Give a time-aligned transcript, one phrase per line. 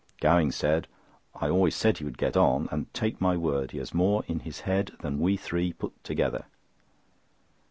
[0.19, 0.87] Gowing said:
[1.35, 4.39] "I always said he would get on, and, take my word, he has more in
[4.39, 6.45] his head than we three put together."